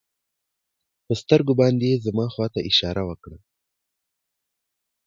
[1.05, 3.37] په سترګو باندې يې زما خوا ته اشاره وکړه.